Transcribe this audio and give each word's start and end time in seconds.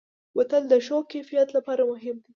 بوتل 0.35 0.63
د 0.69 0.73
ښو 0.85 0.97
کیفیت 1.11 1.47
لپاره 1.57 1.81
مهم 1.91 2.15
وي. 2.21 2.29